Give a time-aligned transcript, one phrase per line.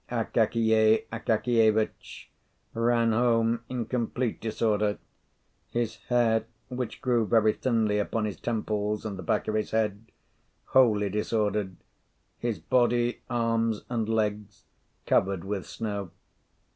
[0.09, 2.31] Akakiy Akakievitch
[2.73, 4.97] ran home in complete disorder;
[5.69, 10.11] his hair, which grew very thinly upon his temples and the back of his head,
[10.69, 11.75] wholly disordered;
[12.39, 14.63] his body, arms, and legs
[15.05, 16.09] covered with snow.